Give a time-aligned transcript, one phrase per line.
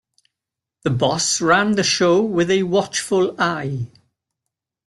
[0.81, 3.87] The boss ran the show with a watchful eye.